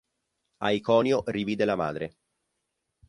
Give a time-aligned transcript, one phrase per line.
[0.63, 2.13] A Iconio rivide la madre.